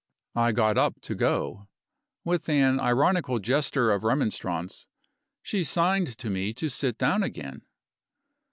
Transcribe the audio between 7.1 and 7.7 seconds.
again.